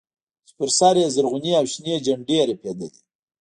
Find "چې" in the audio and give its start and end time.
0.47-0.53